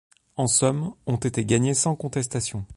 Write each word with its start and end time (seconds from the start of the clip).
En 0.35 0.47
somme, 0.47 0.95
ont 1.05 1.17
été 1.17 1.45
gagnés 1.45 1.75
sans 1.75 1.95
contestation. 1.95 2.65